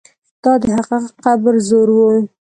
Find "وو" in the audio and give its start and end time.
1.95-2.11